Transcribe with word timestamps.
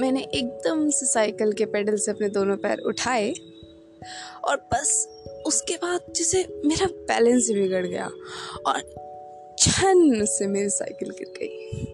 मैंने 0.00 0.20
एकदम 0.20 0.90
से 0.90 1.06
साइकिल 1.06 1.52
के 1.52 1.64
पेडल 1.64 1.96
से 1.96 2.10
अपने 2.10 2.28
दोनों 2.28 2.56
पैर 2.56 2.78
उठाए 2.78 3.34
और 4.44 4.56
बस 4.56 5.08
उसके 5.46 5.76
बाद 5.76 6.00
जैसे 6.16 6.62
मेरा 6.66 6.86
बैलेंस 6.86 7.48
ही 7.48 7.54
बिगड़ 7.54 7.86
गया 7.86 8.10
और 8.66 8.80
छन 9.58 10.24
से 10.24 10.46
मेरी 10.46 10.68
साइकिल 10.68 11.10
गिर 11.10 11.28
गई। 11.28 11.86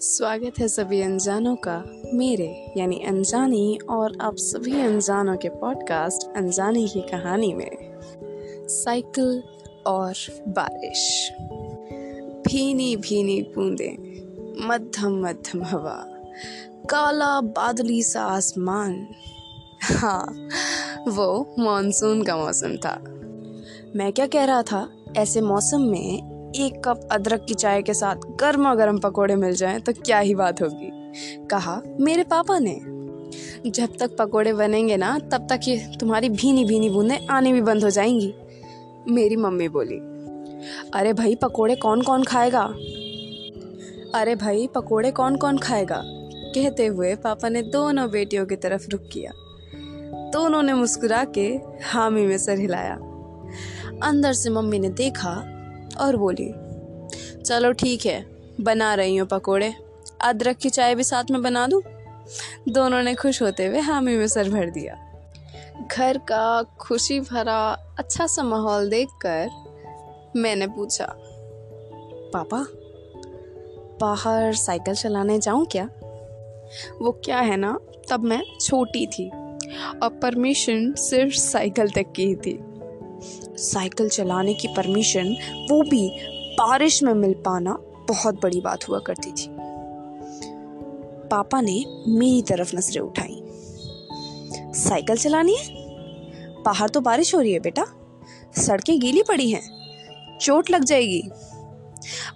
स्वागत 0.00 0.52
है 0.58 0.68
सभी 0.68 1.02
अनजानों 1.02 1.56
का, 1.56 1.84
मेरे, 2.14 2.72
यानी 2.76 3.04
अनजानी 3.08 3.78
और 3.90 4.18
आप 4.20 4.36
सभी 4.36 4.80
अनजानों 4.80 5.36
के 5.36 5.48
पॉडकास्ट 5.48 6.36
अनजानी 6.36 6.88
की 6.88 7.00
कहानी 7.00 7.54
में। 7.54 8.00
साइकिल 8.68 9.42
और 9.86 10.14
बारिश। 10.48 11.32
भीनी 12.48 12.96
भीनी 12.96 13.42
बूंदें 13.42 14.22
मध्यम 14.68 15.26
मध्यम 15.26 15.64
हवा। 15.64 16.08
काला 16.94 17.40
बादली 17.40 18.02
सा 18.02 18.22
आसमान। 18.22 19.08
हाँ 19.82 20.48
वो 21.08 21.54
मानसून 21.58 22.22
का 22.22 22.36
मौसम 22.36 22.76
था। 22.76 23.04
मैं 23.96 24.12
क्या 24.12 24.26
कह 24.26 24.44
रहा 24.44 24.62
था? 24.62 24.88
ऐसे 25.16 25.40
मौसम 25.40 25.80
में 25.80 26.52
एक 26.52 26.82
कप 26.84 27.08
अदरक 27.12 27.44
की 27.48 27.54
चाय 27.54 27.82
के 27.82 27.94
साथ 27.94 28.16
गर्मा 28.16 28.74
गर्म 28.74 28.98
पकोड़े 28.98 29.36
मिल 29.36 29.54
जाएँ 29.54 29.80
तो 29.80 29.92
क्या 29.92 30.18
ही 30.18 30.34
बात 30.34 30.62
होगी? 30.62 30.90
कहा, 31.46 31.82
मेरे 32.00 32.24
पापा 32.24 32.58
ने। 32.58 32.80
जब 33.70 33.96
तक 34.00 34.16
पकोड़े 34.16 34.52
बनेंगे 34.52 34.96
ना, 34.96 35.18
तब 35.18 35.46
तक 35.50 35.60
ये 35.68 35.96
तुम्हारी 36.00 36.28
भीनी 36.28 36.64
भीनी 36.64 36.90
बूंदें 36.90 37.26
आने 37.26 37.52
भी 37.52 37.62
बंद 37.62 37.84
हो 37.84 37.90
जाएँगी। 37.90 38.34
मेरी 39.08 39.36
मम्मी 39.36 39.68
बोली, 39.68 39.98
अरे 40.94 41.12
भाई, 41.12 41.34
पकोड़े 41.34 41.76
कौन 41.76 42.02
कौन 42.02 42.24
खाएगा? 42.24 42.64
अरे 44.14 44.34
भाई, 44.34 44.66
पकोड़े 44.66 45.10
कौन 45.10 45.36
कौन 45.36 45.58
खाएगा? 45.58 46.02
कहते 46.54 46.86
हुए 46.86 47.14
पापा 47.14 47.48
ने 47.48 47.62
दोनों 47.62 48.10
बेटियों 48.10 48.46
की 48.46 48.56
तरफ़ 48.56 48.88
रुक 48.90 49.08
किया। 49.12 49.32
दोनों 50.32 50.62
ने 50.62 50.72
मुस्कुरा 50.72 51.24
के 51.24 51.46
हामी 51.84 52.26
में 52.26 52.38
सर 52.38 52.58
हिलाया। 52.58 52.94
अंदर 54.02 54.32
से 54.32 54.50
मम्मी 54.50 54.78
ने 54.78 54.88
देखा 54.88 55.32
और 56.00 56.16
बोली, 56.16 56.52
चलो 57.42 57.72
ठीक 57.72 58.06
है, 58.06 58.24
बना 58.60 58.94
रही 58.94 59.16
हूँ 59.16 59.28
पकोड़े। 59.28 59.74
अदरक 60.24 60.56
की 60.56 60.70
चाय 60.70 60.94
भी 60.94 61.04
साथ 61.04 61.30
में 61.30 61.42
बना 61.42 61.66
दूँ? 61.66 61.82
दोनों 62.68 63.02
ने 63.02 63.14
खुश 63.14 63.42
होते 63.42 63.66
हुए 63.66 63.80
हामी 63.80 64.16
में 64.16 64.26
सर 64.26 64.50
भर 64.50 64.70
दिया। 64.70 64.96
घर 65.92 66.18
का 66.18 66.62
खुशी 66.62 67.20
भरा 67.20 67.60
अच्छा 67.98 68.26
सा 68.26 68.42
माहौल 68.42 68.88
देखकर 68.90 69.48
मैंने 70.36 70.66
पूछा, 70.66 71.06
पापा, 72.34 72.64
बाहर 74.00 74.54
साइकिल 74.54 74.94
चलाने 74.94 75.38
जाऊँ 75.38 75.66
क्या? 75.66 75.88
वो 77.02 77.12
क्या 77.24 77.40
है 77.40 77.56
ना, 77.56 77.78
तब 78.10 78.20
मैं 78.20 78.42
छोटी 78.60 79.06
थी 79.06 79.28
और 80.02 80.20
परमिशन 80.22 80.94
सिर्फ़ 80.94 81.34
साइकिल 81.34 81.90
तक 81.90 82.12
की 82.12 82.26
ही 82.26 82.34
थी। 82.34 82.58
साइकिल 83.56 84.08
चलाने 84.08 84.54
की 84.54 84.68
परमिशन 84.68 85.36
वो 85.70 85.82
भी 85.82 86.10
बारिश 86.52 87.02
में 87.02 87.14
मिल 87.14 87.34
पाना 87.34 87.78
बहुत 88.08 88.42
बड़ी 88.42 88.60
बात 88.60 88.88
हुआ 88.88 88.98
करती 88.98 89.30
थी। 89.30 89.48
पापा 91.28 91.60
ने 91.60 91.84
मेरी 92.08 92.42
तरफ़ 92.42 92.76
नज़रें 92.76 93.00
उठाई। 93.00 93.42
साइकिल 94.74 95.16
चलानी 95.16 95.56
है? 95.56 95.66
बाहर 96.62 96.88
तो 96.88 97.00
बारिश 97.00 97.34
हो 97.34 97.40
रही 97.40 97.52
है 97.52 97.60
बेटा। 97.60 97.84
सड़कें 98.56 99.00
गीली 99.00 99.22
पड़ी 99.22 99.50
हैं। 99.50 99.82
चोट 100.40 100.70
लग 100.70 100.84
जाएगी। 100.84 101.22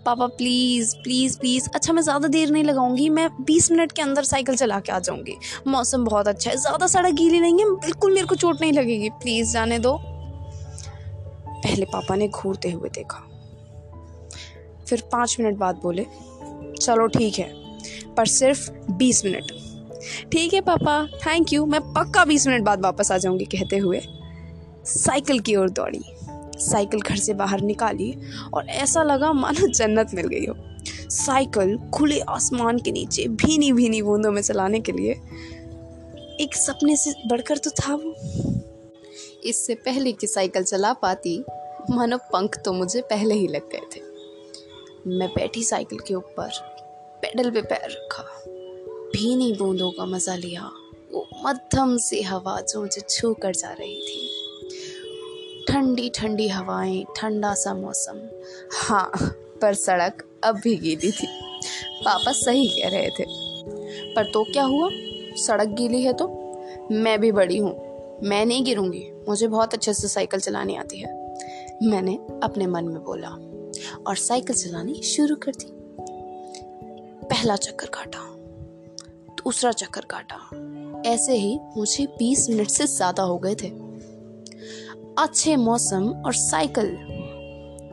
पापा 0.05 0.27
प्लीज़ 0.27 0.95
प्लीज़ 0.97 1.39
प्लीज़ 1.39 1.69
अच्छा 1.75 1.93
मैं 1.93 2.03
ज़्यादा 2.03 2.29
देर 2.29 2.51
नहीं 2.51 2.65
लगाऊँगी, 2.65 3.09
मैं 3.09 3.29
बीस 3.41 3.71
मिनट 3.73 3.93
के 3.93 4.03
अंदर 4.03 4.25
साइकिल 4.25 4.57
चला 4.57 4.81
के 4.81 4.93
आ 4.93 4.99
जाऊँगी। 4.99 5.37
मौसम 5.67 6.05
बहुत 6.05 6.29
अच्छा 6.29 6.51
है। 6.51 6.57
ज़्यादा 6.57 6.87
सड़क 6.87 7.15
गीली 7.15 7.41
नहीं 7.41 7.59
है, 7.59 7.71
बिल्कुल 7.77 8.15
मेरे 8.15 8.27
को 8.27 8.35
चोट 8.35 8.61
नहीं 8.61 8.73
लगेगी। 8.73 9.11
प्लीज़ 9.23 9.53
जाने 9.53 9.79
दो। 9.79 9.99
पहले 11.57 11.85
पापा 11.85 12.17
ने 12.17 12.29
घूरते 12.29 12.71
हुए 12.71 12.89
देखा। 12.89 13.23
फिर 14.89 15.03
पाँच 15.13 15.37
मिनट 15.41 15.57
बाद 15.59 15.81
बोले, 15.83 16.07
चलो, 16.81 17.07
ठीक 17.09 17.39
है, 17.39 17.51
पर 18.17 18.27
सिर्फ़ 18.27 18.71
बीस 18.93 19.25
मिनट। 19.25 19.53
ठीक 20.33 20.55
है, 20.55 20.61
पापा 20.61 21.07
थैंक 21.27 21.53
यू 21.53 21.65
मैं 21.67 21.81
पक्का 21.93 22.25
बीस 22.25 22.47
मिनट 22.47 22.63
बाद 22.63 22.81
वापस 22.81 23.13
आ 23.13 23.17
जाऊँगी, 23.19 23.45
कहते 23.45 23.77
हुए 23.77 24.01
साइकिल 24.87 25.41
की 25.41 25.57
ओर 25.57 25.71
दौड़ी। 25.71 26.03
साइकिल 26.59 27.01
घर 27.01 27.17
से 27.17 27.35
बाहर 27.35 27.61
निकाली 27.61 28.15
और 28.55 28.69
ऐसा 28.69 29.03
लगा 29.03 29.33
मानो 29.33 29.67
जन्नत 29.69 30.11
मिल 30.15 30.27
गई 30.27 30.47
हो। 30.47 30.55
साइकिल 31.11 31.79
खुले 31.95 32.21
आसमान 32.21 32.79
के 32.79 32.91
नीचे 32.93 33.29
भीनी 33.29 33.73
भीनी 33.73 34.03
बूंदों 34.03 34.33
में 34.33 34.43
चलाने 34.43 34.81
के 34.81 34.93
लिए। 34.93 35.13
एक 36.41 36.55
सपने 36.55 36.97
से 36.97 37.15
बढ़कर 37.27 37.59
तो 37.59 37.71
था 37.71 37.95
वो। 37.95 38.15
इससे 39.45 39.75
पहले 39.75 40.13
कि 40.13 40.27
साइकिल 40.27 40.63
चला 40.63 40.93
पाती, 40.93 41.45
मानो 41.91 42.17
पंख 42.17 42.59
तो 42.65 42.73
मुझे 42.73 43.01
पहले 43.01 43.35
ही 43.35 43.47
लग 43.49 43.69
गए 43.71 43.81
थे। 43.97 44.01
मैं 45.07 45.29
बैठी 45.29 45.63
साइकिल 45.65 45.99
के 45.99 46.15
ऊपर, 46.15 46.51
पेडल 47.23 47.51
पे 47.51 47.63
पैर 47.63 47.91
रखा। 47.91 48.23
भीनी 49.13 49.53
बूंदों 49.53 49.91
का 49.91 50.07
मज़ा 50.07 50.35
लिया। 50.37 50.71
वो 51.13 51.29
मध्यम 51.45 51.97
सी 51.97 52.23
हवा 52.23 52.61
जो 52.61 52.81
मुझे 52.81 53.03
छू 53.11 53.35
कर 53.35 53.55
जा 53.55 53.73
रही 53.73 54.01
थी। 54.01 54.36
ठंडी 55.77 56.09
ठंडी 56.15 56.49
हवाएँ, 56.49 57.05
ठंडा 57.17 57.53
सा 57.55 57.75
मौसम। 57.75 58.21
हाँ 58.73 59.11
पर 59.63 59.75
सड़क 59.75 60.23
अब 60.45 60.61
भी 60.65 60.75
गीली 60.77 61.11
थी। 61.13 61.27
पापा 62.05 62.33
सही 62.33 62.67
कह 62.69 62.89
रहे 62.89 63.11
थे। 63.11 63.25
पर 64.15 64.31
तो 64.33 64.45
क्या 64.45 64.63
हुआ? 64.63 64.89
सड़क 65.37 65.69
गीली 65.69 66.03
है 66.03 66.13
तो? 66.13 66.29
मैं 66.93 67.21
भी 67.21 67.33
बड़ी 67.33 67.59
हूँ। 67.59 67.73
मैं 68.23 68.47
नहीं 68.47 68.65
गिरूँगी। 68.65 69.05
मुझे 69.29 69.47
बहुत 69.47 69.75
अच्छे 69.75 69.95
से 69.95 70.09
साइकिल 70.09 70.41
चलानी 70.41 70.77
आती 70.77 70.99
है। 70.99 71.15
मैंने 71.83 72.17
अपने 72.43 72.67
मन 72.67 72.85
में 72.85 73.03
बोला, 73.05 73.29
और 74.07 74.17
साइकिल 74.17 74.57
चलानी 74.57 75.03
शुरू 75.03 75.37
कर 75.37 75.53
दी। 75.53 75.73
पहला 77.27 77.57
चक्कर 77.57 77.87
काटा, 77.87 78.29
दूसरा 79.35 79.73
चक्कर 79.73 80.07
काटा। 80.11 81.11
ऐसे 81.11 81.37
ही 81.37 81.59
मुझे 81.77 82.07
20 82.19 82.51
मिनट 82.51 82.69
से 82.69 82.87
ज़्यादा 82.87 83.23
हो 83.23 83.39
गए 83.39 83.55
थे। 83.55 83.86
अच्छे 85.19 85.57
मौसम 85.57 86.09
और 86.09 86.35
साइकिल। 86.35 86.87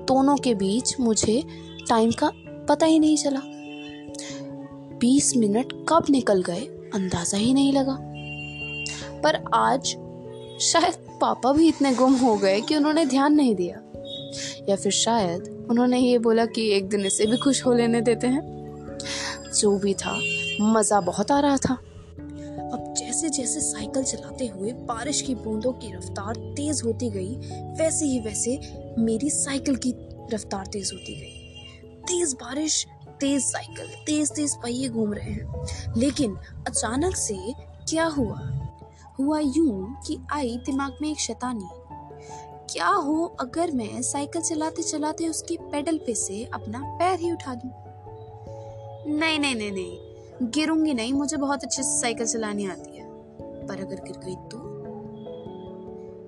दोनों 0.08 0.38
के 0.38 0.56
बीच 0.56 1.00
मुझे 1.00 1.44
टाइम 1.90 2.12
का 2.12 2.32
पता 2.70 2.86
ही 2.86 3.00
नहीं 3.00 3.18
चला। 3.18 3.42
बीस 5.00 5.36
मिनट 5.38 5.86
कब 5.90 6.06
निकल 6.10 6.42
गए, 6.42 6.62
अंदाज़ा 6.94 7.38
ही 7.38 7.54
नहीं 7.54 7.74
लगा। 7.74 7.98
पर 9.22 9.44
आज 9.54 9.86
शायद 10.62 11.18
पापा 11.22 11.52
भी 11.52 11.68
इतने 11.68 11.96
गुम 11.96 12.14
हो 12.14 12.36
गए 12.36 12.62
कि 12.62 12.76
उन्होंने 12.76 13.06
ध्यान 13.06 13.34
नहीं 13.34 13.56
दिया। 13.56 13.82
या 14.70 14.76
फिर 14.76 14.92
शायद 14.92 15.68
उन्होंने 15.70 16.00
ये 16.00 16.18
बोला 16.18 16.46
कि 16.46 16.72
एक 16.72 16.90
दिन 16.90 17.06
इसे 17.06 17.26
भी 17.26 17.38
खुश 17.38 17.66
हो 17.66 17.74
लेने 17.74 18.02
देते 18.02 18.28
हैं। 18.28 18.54
जो 19.62 19.80
भी 19.80 19.94
था, 19.94 20.20
मज़ा 20.62 21.02
बहुत 21.02 21.32
आ 21.32 21.40
रहा 21.40 21.58
था। 21.58 21.78
जैसे 23.34 23.60
साइकिल 23.60 24.04
चलाते 24.04 24.48
हुए 24.48 24.72
बारिश 24.72 25.22
की 25.22 25.36
बूंदों 25.36 25.74
की 25.74 25.94
रफ्तार 25.94 26.36
तेज 26.36 26.82
होती 26.86 27.10
गई, 27.10 27.36
वैसे 27.78 28.06
ही 28.06 28.20
वैसे 28.20 28.60
मेरी 29.00 29.30
साइकिल 29.30 29.76
की 29.76 29.94
रफ्तार 30.34 30.66
तेज 30.66 30.92
होती 30.94 31.16
गई। 31.16 31.40
तेज 32.02 32.34
बारिश, 32.34 32.88
तेज 33.20 33.42
साइकिल, 33.42 33.88
तेज 33.88 34.32
तेज 34.32 34.56
पहिए 34.56 34.90
घूम 34.90 35.14
रहे 35.14 35.32
हैं। 35.32 35.66
लेकिन 35.98 36.36
अचानक 36.68 37.16
से 37.16 37.54
क्या 37.90 38.06
हुआ? 38.06 38.70
हुआ 39.20 39.40
यूँ 39.40 40.02
कि 40.08 40.18
आई 40.32 40.58
दिमाग 40.66 40.96
में 41.02 41.12
एक 41.12 41.20
शैतानी। 41.20 41.68
क्या 42.74 42.88
हो 42.88 43.26
अगर 43.26 43.72
मैं 43.72 44.02
साइकिल 44.02 44.42
चलाते 44.42 44.84
चलाते 44.84 45.28
उसके 45.28 45.58
पेडल 45.62 45.98
पे 45.98 46.16
से 46.16 46.46
अपना 46.54 46.82
पैर 46.84 47.20
ही 47.20 47.32
उठा 47.32 47.56
दूँ? 47.56 47.72
नहीं 49.18 49.40
नहीं 49.40 49.56
नहीं 49.56 49.72
नहीं। 49.72 49.98
गिरूँगी 50.52 50.94
नहीं, 50.94 51.14
मुझे 51.14 51.38
बहुत 51.38 51.64
अच्छे 51.64 51.84
से 51.84 52.02
साइकिल 52.02 52.28
चलानी 52.28 52.66
आती। 52.66 52.93
पर 53.64 53.82
अगर 53.82 53.96
गिर 53.96 54.18
गई 54.18 54.36
तो? 54.36 54.74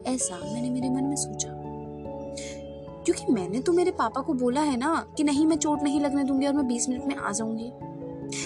ऐसा 0.07 0.53
मैंने 0.53 0.69
मेरे 0.69 0.89
मन 0.89 1.03
में 1.03 1.15
सोचा। 1.15 1.49
क्योंकि 3.03 3.33
मैंने 3.33 3.59
तो 3.59 3.73
मेरे 3.73 3.91
पापा 3.91 4.21
को 4.21 4.33
बोला 4.33 4.61
है 4.61 4.77
ना 4.77 5.13
कि 5.17 5.23
नहीं, 5.23 5.45
मैं 5.45 5.57
चोट 5.57 5.81
नहीं 5.81 6.01
लगने 6.01 6.23
दूँगी 6.23 6.47
और 6.47 6.53
मैं 6.53 6.67
बीस 6.67 6.89
मिनट 6.89 7.05
में 7.05 7.15
आ 7.15 7.31
जाऊँगी। 7.31 7.71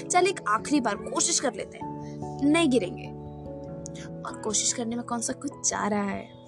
चल, 0.07 0.27
एक 0.27 0.39
आखिरी 0.47 0.81
बार 0.81 0.95
कोशिश 0.95 1.39
कर 1.39 1.53
लेते 1.53 1.77
हैं। 1.77 1.89
नहीं 2.43 2.69
गिरेंगे। 2.69 3.07
और 4.21 4.41
कोशिश 4.41 4.73
करने 4.73 4.95
में 4.95 5.05
कौन 5.05 5.21
सा 5.21 5.33
कुछ 5.33 5.69
जा 5.69 5.87
रहा 5.87 6.03
है? 6.03 6.39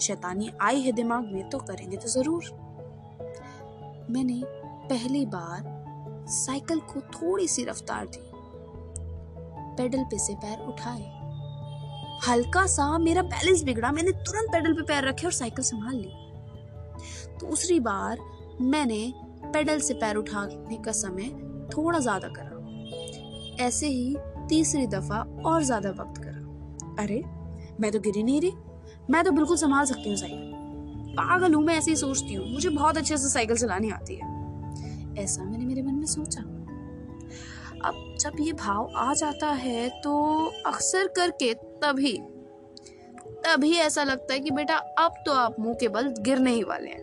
शैतानी 0.00 0.50
आई 0.60 0.80
है 0.80 0.92
दिमाग 0.92 1.24
में 1.32 1.48
तो 1.50 1.58
करेंगे 1.58 1.96
तो 1.96 2.08
ज़रूर। 2.08 2.44
मैंने 4.10 4.42
पहली 4.88 5.26
बार 5.26 5.84
साइकिल 6.28 6.80
को 6.80 7.00
थोड़ी 7.00 7.48
सी 7.48 7.64
रफ्तार 7.64 8.06
दी। 8.06 8.30
पेडल 9.76 10.04
पे 10.04 10.18
से 10.18 10.34
पैर 10.34 10.66
उठाए। 10.66 11.13
हल्का 12.28 12.66
सा 12.66 12.98
मेरा 12.98 13.22
बैलेंस 13.22 13.62
बिगड़ा, 13.62 13.92
मैंने 13.92 14.12
तुरंत 14.12 14.50
पेडल 14.52 14.72
पे 14.72 14.82
पैर 14.82 15.04
रखे 15.04 15.26
और 15.26 15.32
साइकिल 15.32 15.64
संभाल 15.64 15.94
ली। 15.96 16.10
दूसरी 17.40 17.80
बार 17.80 18.18
मैंने 18.60 19.12
पेडल 19.44 19.80
से 19.80 19.94
पैर 19.94 20.16
उठाने 20.16 20.76
का 20.76 20.92
समय 20.92 21.28
थोड़ा 21.76 21.98
ज़्यादा 21.98 22.28
करा। 22.28 23.64
ऐसे 23.64 23.86
ही 23.86 24.16
तीसरी 24.48 24.86
दफ़ा 24.86 25.18
और 25.46 25.62
ज़्यादा 25.62 25.90
वक्त 25.90 26.22
करा। 26.22 27.02
अरे, 27.02 27.22
मैं 27.80 27.90
तो 27.92 28.00
गिरी 28.00 28.22
नहीं 28.22 28.40
रही। 28.40 28.52
मैं 29.10 29.24
तो 29.24 29.30
बिल्कुल 29.30 29.56
संभाल 29.56 29.84
सकती 29.84 30.08
हूँ 30.08 30.16
साइकिल। 30.16 30.52
पागल 31.16 31.54
हूँ, 31.54 31.62
मैं 31.64 31.76
ऐसे 31.76 31.90
ही 31.90 31.96
सोचती 31.96 32.34
हूँ। 32.34 32.46
मुझे 32.52 32.68
बहुत 32.68 32.96
अच्छे 32.96 33.16
से 33.16 33.28
साइकिल 33.28 33.56
चलानी 33.56 33.90
आती 33.90 34.14
है। 34.14 34.32
ऐसा 35.22 35.44
मैंने 35.44 35.64
मेरे 35.64 35.82
मन 35.82 35.94
में 35.94 36.06
सोचा। 36.06 36.42
अब 37.88 38.16
जब 38.20 38.32
ये 38.40 38.52
भाव 38.52 38.92
आ 38.96 39.14
जाता 39.14 39.50
है 39.52 39.88
तो 39.88 40.14
अक्सर 40.66 41.06
करके 41.06 41.52
तभी 41.84 42.18
तभी 43.44 43.72
ऐसा 43.76 44.04
लगता 44.04 44.34
है 44.34 44.40
कि 44.40 44.50
बेटा 44.50 44.76
अब 44.98 45.14
तो 45.26 45.32
आप 45.32 45.56
मुँह 45.60 45.74
के 45.74 45.88
बल 45.88 46.14
गिरने 46.18 46.50
ही 46.50 46.62
वाले 46.62 46.90
हैं। 46.90 47.02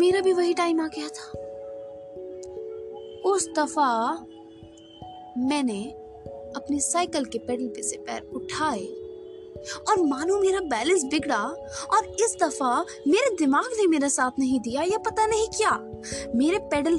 मेरा 0.00 0.20
भी 0.20 0.32
वही 0.32 0.54
टाइम 0.54 0.80
आ 0.80 0.86
गया 0.86 1.08
था। 1.08 1.30
उस 3.30 3.48
दफ़ा 3.58 4.12
मैंने 5.38 5.82
अपनी 6.56 6.80
साइकिल 6.80 7.24
के 7.24 7.38
पेडल 7.38 7.68
पे 7.68 7.82
से 7.82 7.96
पैर 7.96 8.22
उठाए 8.34 8.84
और 9.88 10.02
मानो 10.06 10.38
मेरा 10.40 10.60
बैलेंस 10.60 11.04
बिगड़ा 11.04 11.42
और 11.92 12.06
इस 12.20 12.36
दफ़ा 12.42 12.84
मेरे 13.08 13.34
दिमाग 13.36 13.68
ने 13.80 13.86
मेरा 13.86 14.08
साथ 14.08 14.38
नहीं 14.38 14.60
दिया 14.60 14.82
या 14.82 14.98
पता 14.98 15.26
नहीं 15.26 15.46
क्या, 15.48 15.78
मेरे 16.34 16.58
पेडल 16.58 16.98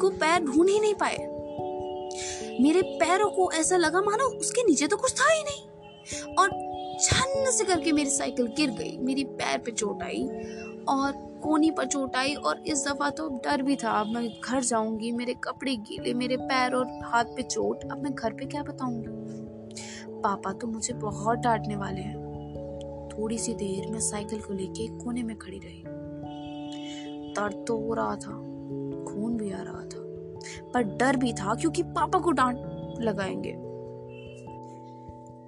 को 0.00 0.10
पैर 0.10 0.40
ढूंढ 0.40 0.68
ही 0.68 0.80
नहीं 0.80 0.94
पाए। 0.94 1.16
मेरे 2.60 2.82
पैरों 3.00 3.30
को 3.30 3.50
ऐसा 3.52 3.76
लगा 3.76 4.00
मानो 4.00 4.24
उसके 4.30 4.62
नीचे 4.62 4.86
तो 4.86 4.96
कुछ 4.96 5.20
था 5.20 5.30
ही 5.32 5.42
नहीं। 5.42 6.34
और 6.34 6.48
छन्न 7.00 7.50
से 7.50 7.64
करके 7.64 7.92
मेरी 7.92 8.10
साइकिल 8.10 8.46
गिर 8.56 8.70
गई, 8.70 8.96
मेरी 8.98 9.24
पैर 9.24 9.58
पे 9.58 9.72
चोट 9.72 10.02
आई 10.02 10.22
और 10.88 11.12
कोनी 11.42 11.70
पर 11.70 11.86
चोट 11.86 12.16
आई 12.16 12.34
और 12.34 12.62
इस 12.66 12.84
दफ़ा 12.86 13.10
तो 13.10 13.28
डर 13.44 13.62
भी 13.62 13.76
था। 13.76 13.90
अब 13.90 14.06
मैं 14.06 14.28
घर 14.44 14.62
जाऊँगी, 14.62 15.12
मेरे 15.12 15.34
कपड़े 15.34 15.76
गीले, 15.76 16.14
मेरे 16.14 16.36
पैर 16.36 16.74
और 16.74 16.86
हाथ 17.04 17.24
पे 17.36 17.42
चोट। 17.42 17.84
अब 17.92 18.02
मैं 18.02 18.14
घर 18.14 18.32
पे 18.32 18.46
क्या 18.46 18.62
बताऊँगी? 18.62 19.06
पापा 20.22 20.52
तो 20.52 20.66
मुझे 20.66 20.94
बहुत 20.94 21.38
डांटने 21.38 21.76
वाले 21.76 22.00
हैं। 22.00 22.16
थोड़ी 23.08 23.38
सी 23.38 23.54
देर 23.54 23.90
मैं 23.90 24.00
साइकिल 24.00 24.40
को 24.40 24.52
लेके 24.52 24.86
कोने 24.98 25.22
में 25.22 25.36
खड़ी 25.38 25.58
रही। 25.58 25.82
दर्द 27.32 27.64
तो 27.68 27.76
हो 27.78 27.94
रहा 27.94 28.14
था, 28.16 28.32
खून 29.04 29.36
भी 29.36 29.50
आ 29.52 29.62
रहा 29.62 29.84
था। 29.84 29.97
पर 30.74 30.82
डर 30.82 31.16
भी 31.16 31.32
था 31.32 31.54
क्योंकि 31.54 31.82
पापा 31.82 32.18
को 32.18 32.30
डांट 32.30 32.58
लगाएँगे। 33.00 33.68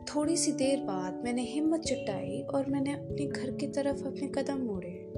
थोड़ी 0.05 0.37
सी 0.37 0.53
देर 0.53 0.81
बाद 0.85 1.21
मैंने 1.25 1.43
हिम्मत 1.43 1.81
जुटाई 1.81 2.43
और 2.43 2.67
मैंने 2.67 2.93
अपने 2.93 3.27
घर 3.27 3.51
की 3.51 3.67
तरफ़ 3.67 4.05
अपने 4.07 4.27
कदम 4.27 4.59
मोड़े। 4.59 5.13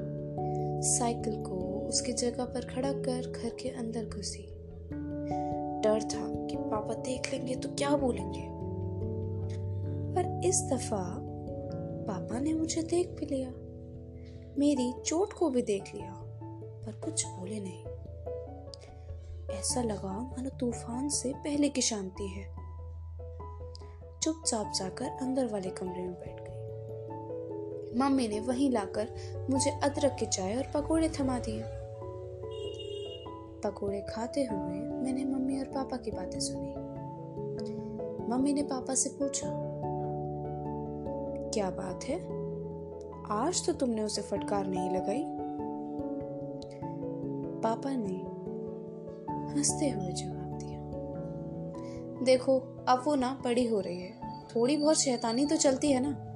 साइकिल 0.84 1.42
को 1.42 1.86
उसकी 1.88 2.12
जगह 2.12 2.44
पर 2.44 2.64
खड़ा 2.64 2.92
कर 2.92 3.30
घर 3.30 3.50
के 3.50 3.68
अंदर 3.68 4.04
घुसी। 4.04 4.48
डर 5.82 6.02
था 6.02 6.46
कि 6.46 6.56
पापा 6.56 6.94
देख 6.94 7.32
लेंगे 7.32 7.54
तो 7.54 7.68
क्या 7.68 7.96
बोलेंगे। 7.96 8.48
पर 10.14 10.48
इस 10.48 10.62
दफ़ा 10.72 11.18
पापा 12.08 12.40
ने 12.40 12.52
मुझे 12.52 12.82
देख 12.82 13.10
भी 13.10 13.26
लिया। 13.26 13.52
मेरी 14.58 14.92
चोट 15.06 15.32
को 15.32 15.50
भी 15.50 15.62
देख 15.62 15.94
लिया, 15.94 16.14
पर 16.86 17.00
कुछ 17.04 17.26
बोले 17.26 17.60
नहीं। 17.60 17.84
ऐसा 19.52 19.82
लगा 19.82 20.12
मानो 20.20 20.50
तूफ़ान 20.50 21.08
से 21.08 21.32
पहले 21.36 21.68
की 21.68 21.80
शांति 21.80 22.26
है। 22.28 22.62
चुपचाप 24.22 24.72
जाकर 24.76 25.04
अंदर 25.04 25.46
वाले 25.46 25.70
कमरे 25.70 26.02
में 26.02 26.12
बैठ 26.12 26.40
गई। 26.40 26.52
मम्मी 27.98 28.28
ने 28.28 28.40
वहीं 28.40 28.70
लाकर 28.70 29.08
मुझे 29.50 29.70
अदरक 29.70 30.16
की 30.20 30.26
चाय 30.26 30.56
और 30.56 30.64
पकोड़े 30.74 31.08
थमा 31.08 31.38
दिए। 31.38 31.62
पकोड़े 33.60 34.06
खाते 34.10 34.44
हुए 34.44 34.80
मैंने 34.80 35.24
मम्मी 35.24 35.58
और 35.58 35.64
पापा 35.64 35.96
की 35.96 36.10
बातें 36.10 36.40
सुनी। 36.40 36.74
मम्मी 38.28 38.52
ने 38.52 38.62
पापा 38.62 38.94
से 38.94 39.10
पूछा, 39.10 39.48
क्या 41.54 41.70
बात 41.70 42.04
है? 42.04 42.16
आज 43.30 43.66
तो 43.66 43.72
तुमने 43.72 44.02
उसे 44.02 44.22
फटकार 44.22 44.66
नहीं 44.66 44.90
लगाई? 44.90 45.24
पापा 47.62 47.90
ने 47.90 48.31
हँसते 49.56 49.90
हुए 49.90 50.12
जवाब 50.12 50.58
दिया। 50.62 50.78
देखो, 52.24 52.58
अब 52.88 53.02
वो 53.06 53.14
ना 53.14 53.40
बड़ी 53.44 53.66
हो 53.66 53.80
रही 53.80 54.00
है। 54.00 54.12
थोड़ी 54.56 54.76
बहुत 54.76 55.00
शैतानी 55.00 55.46
तो 55.46 55.56
चलती 55.56 55.92
है 55.92 56.00
ना। 56.02 56.28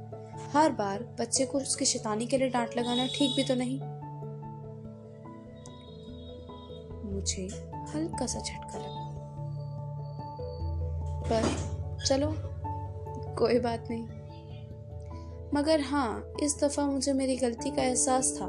हर 0.52 0.72
बार 0.72 1.16
बच्चे 1.20 1.46
को 1.46 1.58
उसकी 1.58 1.84
शैतानी 1.84 2.26
के 2.26 2.38
लिए 2.38 2.48
डांट 2.48 2.70
लगाना 2.76 3.06
ठीक 3.06 3.36
भी 3.36 3.44
तो 3.44 3.54
नहीं। 3.54 3.80
मुझे 7.12 7.42
हल्का 7.74 8.26
सा 8.26 8.40
झटका 8.40 8.78
लगा। 8.78 9.06
पर 11.32 11.42
चलो, 12.06 12.34
कोई 13.36 13.58
बात 13.58 13.88
नहीं। 13.90 14.02
मगर 15.54 15.80
हाँ 15.80 16.32
इस 16.42 16.60
दफ़ा 16.64 16.86
मुझे 16.86 17.12
मेरी 17.12 17.36
गलती 17.36 17.70
का 17.70 17.82
एहसास 17.82 18.38
था। 18.42 18.46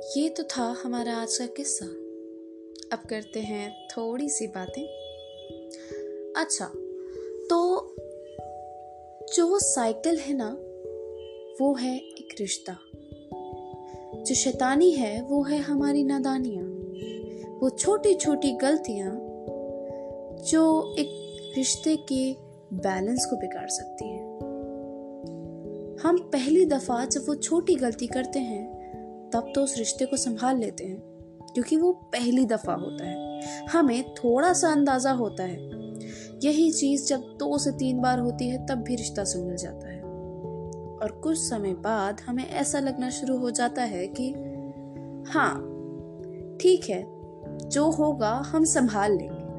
ये 0.00 0.28
तो 0.28 0.42
था 0.42 0.76
हमारा 0.84 1.14
आज 1.14 1.38
का 1.38 1.46
किस्सा। 1.46 1.86
अब 2.96 3.08
करते 3.10 3.40
हैं 3.40 3.88
थोड़ी 3.88 4.28
सी 4.28 4.46
बातें। 4.46 4.82
अच्छा 6.36 6.64
तो 7.50 7.92
जो 9.34 9.58
साइकिल 9.58 10.18
है 10.18 10.34
ना, 10.34 10.56
वो 11.60 11.74
है 11.74 11.98
एक 11.98 12.28
रिश्ता। 12.40 12.78
जो 14.22 14.34
शैतानी 14.34 14.90
है, 14.90 15.22
वो 15.22 15.42
है 15.42 15.58
हमारी 15.58 16.04
नादानियाँ। 16.04 16.64
वो 17.60 17.70
छोटी 17.70 18.14
छोटी 18.14 18.52
गलतियाँ 18.52 19.12
जो 20.44 20.94
एक 20.98 21.36
रिश्ते 21.58 21.96
के 21.96 22.32
बैलेंस 22.76 23.26
को 23.30 23.36
बिगाड़ 23.36 23.68
सकती 23.68 24.08
हैं। 24.08 24.30
हम 26.00 26.18
पहली 26.18 26.64
दफ़ा 26.64 27.04
जब 27.04 27.24
वो 27.28 27.34
छोटी 27.34 27.74
गलती 27.74 28.06
करते 28.06 28.38
हैं 28.38 28.69
तब 29.32 29.52
तो 29.54 29.62
उस 29.62 29.78
रिश्ते 29.78 30.06
को 30.06 30.16
संभाल 30.16 30.58
लेते 30.58 30.84
हैं, 30.84 31.00
क्योंकि 31.54 31.76
वो 31.76 31.92
पहली 31.92 32.46
दफ़ा 32.46 32.74
होता 32.74 33.04
है। 33.04 33.40
हमें 33.66 34.14
थोड़ा 34.14 34.52
सा 34.52 34.68
अंदाज़ा 34.68 35.12
होता 35.12 35.42
है। 35.42 35.70
यही 36.44 36.70
चीज़ 36.72 37.06
जब 37.06 37.20
दो 37.20 37.58
से 37.58 37.70
तीन 37.70 38.00
बार 38.00 38.18
होती 38.18 38.48
है, 38.48 38.66
तब 38.66 38.74
भी 38.74 38.94
रिश्ता 38.94 39.24
संभल 39.24 39.56
जाता 39.56 39.88
है। 39.88 40.00
और 41.02 41.20
कुछ 41.24 41.38
समय 41.38 41.72
बाद 41.72 42.20
हमें 42.26 42.46
ऐसा 42.46 42.78
लगना 42.78 43.10
शुरू 43.10 43.38
हो 43.38 43.50
जाता 43.50 43.82
है 43.82 44.06
कि 44.06 44.30
हाँ 45.30 45.66
ठीक 46.60 46.90
है, 46.90 47.04
जो 47.68 47.90
होगा 47.90 48.30
हम 48.30 48.64
संभाल 48.64 49.12
लेंगे। 49.12 49.50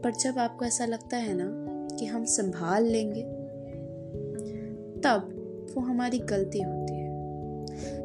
पर 0.00 0.12
जब 0.12 0.38
आपको 0.38 0.64
ऐसा 0.64 0.84
लगता 0.84 1.16
है 1.16 1.34
ना 1.34 1.46
कि 1.96 2.06
हम 2.06 2.24
संभाल 2.24 2.84
लेंगे, 2.84 3.22
तब 5.00 5.36
वो 5.74 5.82
हमारी 5.82 6.18
गलती 6.18 6.62
होती 6.62 6.94
है। 6.94 6.99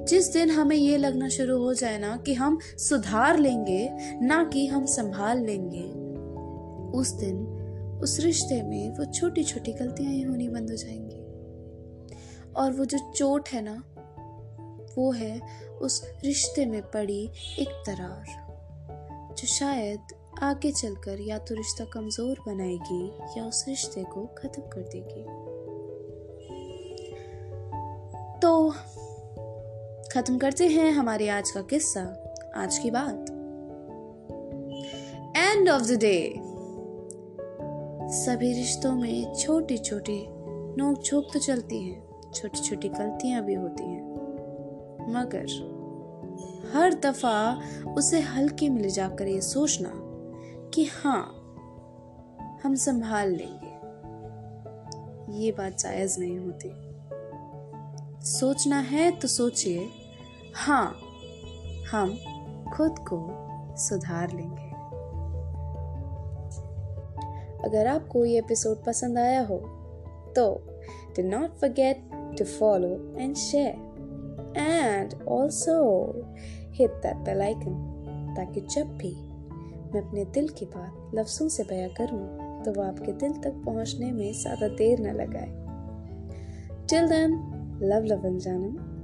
जिस 0.09 0.33
दिन 0.33 0.49
हमें 0.49 0.75
ये 0.75 0.97
लगना 0.97 1.29
शुरू 1.29 1.57
हो 1.57 1.73
जाए 1.73 1.97
ना 1.97 2.17
कि 2.17 2.33
हम 2.33 2.59
सुधार 2.77 3.39
लेंगे, 3.39 3.89
ना 4.21 4.43
कि 4.43 4.67
हम 4.67 4.85
संभाल 4.85 5.39
लेंगे, 5.39 5.83
उस 6.97 7.11
दिन, 7.11 7.37
उस 8.03 8.19
रिश्ते 8.19 8.63
में 8.63 8.89
वो 8.89 9.05
छोटी 9.05 9.43
छोटी 9.43 9.73
गलतियाँ 9.73 10.11
ही 10.11 10.21
होनी 10.21 10.49
बंद 10.49 10.69
हो 10.69 10.75
जाएँगी। 10.75 11.21
और 12.53 12.71
वो 12.71 12.85
जो 12.85 13.11
चोट 13.15 13.49
है 13.49 13.61
ना, 13.61 13.83
वो 14.97 15.11
है 15.11 15.41
उस 15.81 16.11
रिश्ते 16.25 16.65
में 16.65 16.81
पड़ी 16.81 17.29
एक 17.59 17.83
दरार 17.87 18.45
जो 19.37 19.47
शायद 19.47 19.99
आगे 20.43 20.71
चलकर 20.71 21.21
या 21.21 21.37
तो 21.37 21.55
रिश्ता 21.55 21.85
कमज़ोर 21.85 22.39
बनाएगी 22.47 23.39
या 23.39 23.45
उस 23.45 23.65
रिश्ते 23.67 24.03
को 24.03 24.25
खत्म 24.25 24.61
कर 24.61 24.81
देगी। 24.81 25.44
खत्म 30.15 30.37
करते 30.37 30.67
हैं 30.67 30.91
हमारे 30.91 31.29
आज 31.29 31.51
का 31.51 31.61
किस्सा। 31.61 32.33
आज 32.55 32.77
की 32.77 32.91
बात। 32.91 33.25
एंड 35.37 35.69
ऑफ़ 35.69 35.83
द 35.83 35.99
डे 35.99 36.35
सभी 38.15 38.53
रिश्तों 38.53 38.95
में 38.95 39.33
छोटी 39.33 39.77
छोटी 39.77 40.25
नोक 40.77 41.03
झोंक 41.03 41.27
तो 41.33 41.39
चलती 41.39 41.81
है। 41.81 42.03
छोटी 42.33 42.59
छोटी 42.59 42.89
गलतियाँ 42.89 43.43
भी 43.43 43.53
होती 43.53 43.83
हैं। 43.83 44.13
मगर 45.13 45.45
हर 46.73 46.93
दफ़ा 46.93 47.61
उसे 47.97 48.19
हल्के 48.19 48.69
में 48.69 48.81
ले 48.81 48.89
जाकर 48.89 49.27
ये 49.27 49.41
सोचना 49.41 49.91
कि 50.73 50.85
हाँ 50.85 51.25
हम 52.63 52.75
संभाल 52.75 53.29
लेंगे। 53.29 53.73
ये 55.43 55.51
बात 55.51 55.79
जायज़ 55.79 56.19
नहीं 56.19 56.39
होती। 56.39 56.71
सोचना 58.25 58.79
है 58.79 59.11
तो 59.11 59.27
सोचिए। 59.27 59.89
हाँ 60.57 60.95
हम 61.91 62.09
खुद 62.73 62.95
को 62.99 63.17
सुधार 63.77 64.31
लेंगे। 64.33 64.69
अगर 67.67 67.87
आपको 67.87 68.25
ये 68.25 68.37
एपिसोड 68.37 68.83
पसंद 68.83 69.17
आया 69.17 69.41
हो 69.41 69.57
तो 70.35 70.63
do 71.17 71.23
not 71.23 71.51
forget 71.51 72.09
to 72.39 72.45
follow 72.45 73.15
and 73.19 73.35
share 73.35 74.53
and 74.57 75.13
also 75.27 75.77
hit 76.71 76.91
that 76.91 77.17
bell 77.17 77.41
icon 77.41 78.33
ताकि 78.37 78.61
जब 78.61 78.97
भी 78.97 79.15
मैं 79.93 80.01
अपने 80.01 80.25
दिल 80.25 80.49
की 80.49 80.65
बात 80.65 81.11
लफ्ज़ों 81.15 81.47
से 81.47 81.63
बयां 81.63 81.89
करूँ 81.89 82.23
तो 82.63 82.71
वो 82.71 82.81
आपके 82.81 83.11
दिल 83.11 83.33
तक 83.33 83.61
पहुँचने 83.65 84.11
में 84.11 84.33
ज़्यादा 84.33 84.67
देर 84.67 84.99
न 84.99 85.15
लगाए। 85.15 85.49
टिल 86.89 87.07
देन 87.07 87.31
लव 87.83 88.03
लव 88.03 88.37
जानम 88.37 88.95